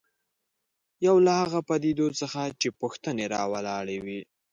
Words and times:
یو 1.05 1.15
له 1.25 1.31
هغو 1.41 1.59
پدیدو 1.69 2.07
څخه 2.21 2.41
چې 2.61 2.67
پوښتنې 2.79 3.25
راولاړوي. 3.35 4.19